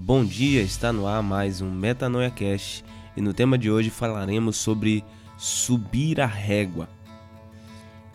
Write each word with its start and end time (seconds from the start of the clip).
Bom 0.00 0.24
dia, 0.24 0.62
está 0.62 0.92
no 0.92 1.08
ar 1.08 1.24
mais 1.24 1.60
um 1.60 1.68
Metanoia 1.68 2.30
Cast 2.30 2.84
e 3.16 3.20
no 3.20 3.34
tema 3.34 3.58
de 3.58 3.68
hoje 3.68 3.90
falaremos 3.90 4.56
sobre 4.56 5.04
subir 5.36 6.20
a 6.20 6.24
régua. 6.26 6.88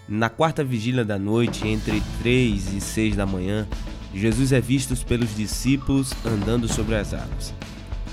Na 0.07 0.29
quarta 0.29 0.63
vigília 0.63 1.04
da 1.04 1.19
noite, 1.19 1.67
entre 1.67 2.01
3 2.19 2.73
e 2.73 2.79
6 2.79 3.17
da 3.17 3.25
manhã, 3.25 3.67
Jesus 4.13 4.54
é 4.54 4.61
visto 4.61 4.96
pelos 5.05 5.35
discípulos 5.35 6.13
andando 6.25 6.69
sobre 6.69 6.96
as 6.96 7.13
águas. 7.13 7.54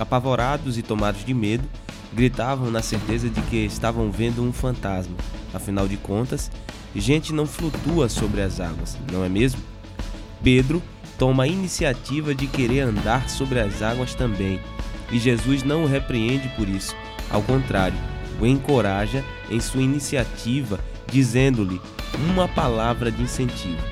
Apavorados 0.01 0.77
e 0.77 0.83
tomados 0.83 1.25
de 1.25 1.33
medo, 1.33 1.67
gritavam 2.13 2.73
na 2.73 2.83
certeza 2.83 3.31
de 3.31 3.41
que 3.43 3.65
estavam 3.65 4.11
vendo 4.11 4.43
um 4.43 4.53
fantasma. 4.53 5.17
Afinal 5.55 5.87
de 5.87 5.97
contas, 5.97 6.51
gente 6.95 7.33
não 7.33 7.47
flutua 7.47 8.09
sobre 8.09 8.43
as 8.43 8.59
águas, 8.59 8.99
não 9.13 9.25
é 9.25 9.29
mesmo? 9.29 9.63
Pedro 10.43 10.83
toma 11.21 11.43
a 11.43 11.47
iniciativa 11.47 12.35
de 12.35 12.47
querer 12.47 12.81
andar 12.81 13.29
sobre 13.29 13.61
as 13.61 13.83
águas 13.83 14.15
também, 14.15 14.59
e 15.13 15.19
Jesus 15.19 15.63
não 15.63 15.85
o 15.85 15.87
repreende 15.87 16.49
por 16.57 16.67
isso. 16.67 16.97
Ao 17.29 17.43
contrário, 17.43 17.99
o 18.41 18.47
encoraja 18.47 19.23
em 19.51 19.61
sua 19.61 19.83
iniciativa, 19.83 20.81
dizendo-lhe 21.13 21.79
uma 22.33 22.49
palavra 22.49 23.13
de 23.13 23.23
incentivo: 23.23 23.83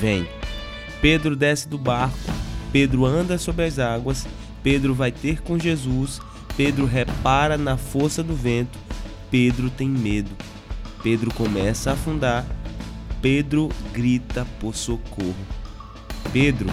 Vem. 0.00 0.26
Pedro 1.02 1.36
desce 1.36 1.68
do 1.68 1.76
barco, 1.76 2.16
Pedro 2.72 3.04
anda 3.04 3.36
sobre 3.36 3.66
as 3.66 3.78
águas, 3.78 4.26
Pedro 4.62 4.94
vai 4.94 5.12
ter 5.12 5.42
com 5.42 5.58
Jesus, 5.58 6.18
Pedro 6.56 6.86
repara 6.86 7.58
na 7.58 7.76
força 7.76 8.22
do 8.22 8.34
vento, 8.34 8.78
Pedro 9.30 9.68
tem 9.68 9.88
medo. 9.90 10.30
Pedro 11.02 11.30
começa 11.34 11.90
a 11.90 11.92
afundar, 11.92 12.46
Pedro 13.20 13.68
grita 13.92 14.46
por 14.58 14.74
socorro. 14.74 15.63
Pedro 16.32 16.70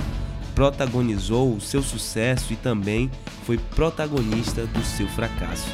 protagonizou 0.56 1.56
o 1.56 1.62
seu 1.62 1.82
sucesso 1.82 2.54
e 2.54 2.56
também 2.56 3.10
foi 3.46 3.58
protagonista 3.58 4.66
do 4.66 4.84
seu 4.84 5.08
fracasso. 5.08 5.70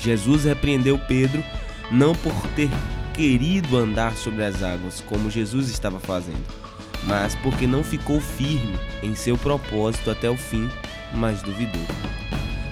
Jesus 0.00 0.44
repreendeu 0.44 0.98
Pedro 0.98 1.42
não 1.90 2.14
por 2.14 2.34
ter 2.54 2.70
querido 3.14 3.76
andar 3.76 4.16
sobre 4.16 4.44
as 4.44 4.62
águas 4.62 5.00
como 5.00 5.30
Jesus 5.30 5.68
estava 5.70 5.98
fazendo, 5.98 6.44
mas 7.04 7.34
porque 7.36 7.66
não 7.66 7.82
ficou 7.82 8.20
firme 8.20 8.78
em 9.02 9.14
seu 9.14 9.36
propósito 9.36 10.10
até 10.10 10.30
o 10.30 10.36
fim, 10.36 10.70
mas 11.14 11.42
duvidou. 11.42 11.86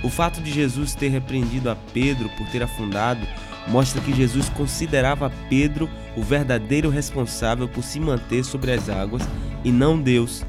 O 0.02 0.08
fato 0.08 0.41
de 0.41 0.52
Jesus 0.52 0.94
ter 0.94 1.08
repreendido 1.08 1.70
a 1.70 1.77
Pedro 1.92 2.28
por 2.36 2.47
ter 2.48 2.62
afundado 2.62 3.27
mostra 3.69 4.00
que 4.00 4.14
Jesus 4.14 4.48
considerava 4.50 5.33
Pedro 5.48 5.88
o 6.16 6.22
verdadeiro 6.22 6.88
responsável 6.88 7.69
por 7.69 7.83
se 7.83 7.98
manter 7.98 8.44
sobre 8.44 8.72
as 8.72 8.88
águas 8.88 9.22
e 9.64 9.72
não 9.72 10.00
Deus, 10.00 10.44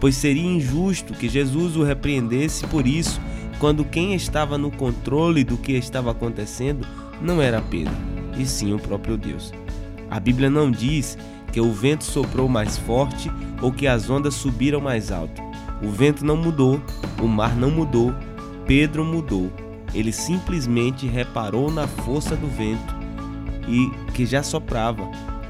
pois 0.00 0.16
seria 0.16 0.42
injusto 0.42 1.14
que 1.14 1.28
Jesus 1.28 1.76
o 1.76 1.84
repreendesse 1.84 2.66
por 2.66 2.86
isso, 2.86 3.20
quando 3.58 3.84
quem 3.84 4.14
estava 4.14 4.56
no 4.56 4.70
controle 4.70 5.44
do 5.44 5.56
que 5.56 5.72
estava 5.72 6.10
acontecendo 6.10 6.86
não 7.20 7.40
era 7.40 7.60
Pedro, 7.60 7.94
e 8.36 8.46
sim 8.46 8.72
o 8.72 8.78
próprio 8.78 9.16
Deus. 9.16 9.52
A 10.10 10.18
Bíblia 10.18 10.50
não 10.50 10.70
diz 10.70 11.16
que 11.52 11.60
o 11.60 11.72
vento 11.72 12.04
soprou 12.04 12.48
mais 12.48 12.78
forte 12.78 13.30
ou 13.60 13.70
que 13.70 13.86
as 13.86 14.10
ondas 14.10 14.34
subiram 14.34 14.80
mais 14.80 15.12
alto. 15.12 15.40
O 15.82 15.90
vento 15.90 16.24
não 16.24 16.36
mudou, 16.36 16.82
o 17.20 17.28
mar 17.28 17.54
não 17.54 17.70
mudou, 17.70 18.14
Pedro 18.66 19.04
mudou 19.04 19.50
ele 19.94 20.12
simplesmente 20.12 21.06
reparou 21.06 21.70
na 21.70 21.86
força 21.86 22.34
do 22.34 22.46
vento 22.46 22.94
e 23.68 23.90
que 24.12 24.24
já 24.24 24.42
soprava 24.42 25.08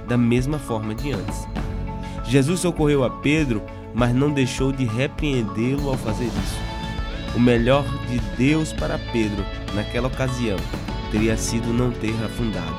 da 0.08 0.16
mesma 0.16 0.58
forma 0.58 0.94
de 0.94 1.12
antes. 1.12 1.46
Jesus 2.24 2.60
socorreu 2.60 3.04
a 3.04 3.10
Pedro, 3.10 3.62
mas 3.94 4.14
não 4.14 4.30
deixou 4.30 4.72
de 4.72 4.84
repreendê-lo 4.84 5.88
ao 5.88 5.96
fazer 5.96 6.26
isso. 6.26 7.36
O 7.36 7.40
melhor 7.40 7.84
de 8.08 8.18
Deus 8.36 8.72
para 8.72 8.98
Pedro 9.12 9.44
naquela 9.74 10.08
ocasião 10.08 10.58
teria 11.10 11.36
sido 11.36 11.72
não 11.72 11.90
ter 11.90 12.14
afundado, 12.24 12.78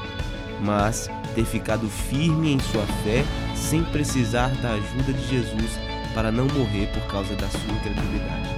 mas 0.62 1.10
ter 1.34 1.46
ficado 1.46 1.88
firme 1.88 2.54
em 2.54 2.60
sua 2.60 2.86
fé 3.04 3.24
sem 3.56 3.84
precisar 3.86 4.50
da 4.62 4.74
ajuda 4.74 5.14
de 5.14 5.28
Jesus 5.28 5.80
para 6.14 6.32
não 6.32 6.46
morrer 6.46 6.88
por 6.94 7.02
causa 7.08 7.36
da 7.36 7.48
sua 7.48 7.74
incredulidade. 7.74 8.50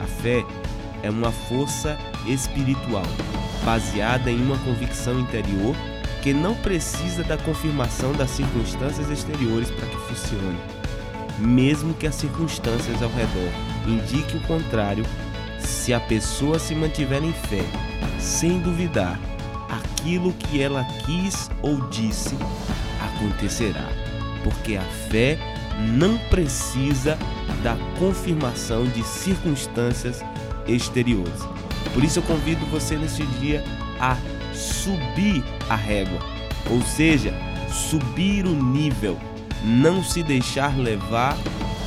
A 0.00 0.04
fé 0.04 0.44
é 1.02 1.10
uma 1.10 1.30
força 1.30 1.96
espiritual, 2.26 3.06
baseada 3.64 4.30
em 4.30 4.42
uma 4.42 4.58
convicção 4.58 5.18
interior 5.20 5.74
que 6.22 6.32
não 6.32 6.54
precisa 6.56 7.22
da 7.22 7.36
confirmação 7.36 8.12
das 8.12 8.30
circunstâncias 8.30 9.08
exteriores 9.10 9.70
para 9.70 9.86
que 9.86 9.96
funcione. 9.96 10.58
Mesmo 11.38 11.94
que 11.94 12.06
as 12.06 12.16
circunstâncias 12.16 13.00
ao 13.02 13.10
redor 13.10 13.52
indiquem 13.86 14.40
o 14.40 14.46
contrário, 14.46 15.04
se 15.58 15.94
a 15.94 16.00
pessoa 16.00 16.58
se 16.58 16.74
mantiver 16.74 17.22
em 17.22 17.32
fé, 17.32 17.64
sem 18.18 18.58
duvidar, 18.58 19.18
aquilo 19.68 20.32
que 20.32 20.60
ela 20.60 20.84
quis 21.04 21.50
ou 21.62 21.80
disse 21.88 22.36
acontecerá, 23.00 23.88
porque 24.42 24.76
a 24.76 24.82
fé 25.08 25.38
não 25.96 26.18
precisa 26.30 27.16
da 27.62 27.76
confirmação 27.98 28.84
de 28.86 29.02
circunstâncias 29.04 30.16
exteriores. 30.16 30.37
Por 31.92 32.04
isso 32.04 32.18
eu 32.18 32.22
convido 32.22 32.64
você 32.66 32.96
nesse 32.96 33.24
dia 33.40 33.64
a 34.00 34.16
subir 34.54 35.42
a 35.68 35.74
régua, 35.74 36.18
ou 36.70 36.82
seja, 36.82 37.34
subir 37.70 38.46
o 38.46 38.54
nível, 38.54 39.18
não 39.64 40.02
se 40.02 40.22
deixar 40.22 40.76
levar 40.76 41.36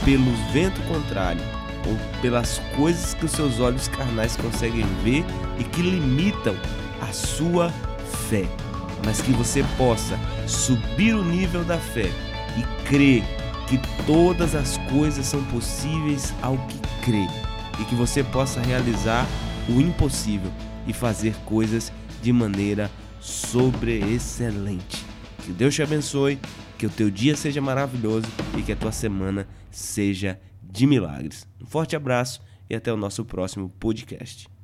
pelo 0.03 0.31
vento 0.52 0.81
contrário 0.88 1.41
ou 1.88 1.97
pelas 2.22 2.59
coisas 2.75 3.14
que 3.14 3.25
os 3.25 3.31
seus 3.31 3.59
olhos 3.59 3.88
carnais 3.88 4.36
conseguem 4.36 4.86
ver 5.03 5.24
e 5.59 5.64
que 5.64 5.81
limitam 5.81 6.56
a 7.02 7.14
sua 7.14 7.72
fé, 8.30 8.46
mas 9.06 9.22
que 9.22 9.31
você 9.31 9.64
possa 9.78 10.20
subir 10.47 11.16
o 11.16 11.24
nível 11.24 11.64
da 11.64 11.78
fé 11.78 12.09
e 12.58 12.88
crer 12.88 13.24
que 13.68 13.80
todas 14.06 14.53
as 14.56 14.78
coisas 14.90 15.25
são 15.25 15.44
possíveis 15.46 16.34
ao 16.41 16.58
que 16.58 16.80
crê 17.03 17.50
e 17.81 17.86
que 17.86 17.96
você 17.96 18.24
possa 18.24 18.62
realizar 18.62 19.28
o 19.68 19.81
impossível 19.81 20.52
e 20.86 20.94
fazer 20.94 21.36
coisas 21.46 21.92
de 22.22 22.31
maneira 22.31 22.90
sobreexcelente. 23.19 25.06
Que 25.44 25.52
Deus 25.52 25.74
te 25.74 25.81
abençoe, 25.81 26.40
que 26.78 26.86
o 26.86 26.90
teu 26.90 27.09
dia 27.09 27.36
seja 27.36 27.62
maravilhoso 27.62 28.28
e 28.58 28.62
que 28.62 28.72
a 28.72 28.75
tua 28.75 28.91
semana 28.91 29.47
seja 29.72 30.40
de 30.62 30.86
milagres. 30.86 31.47
Um 31.62 31.66
forte 31.66 31.96
abraço 31.96 32.41
e 32.70 32.75
até 32.75 32.91
o 32.94 32.97
nosso 32.97 33.25
próximo 33.25 33.70
podcast. 33.70 34.52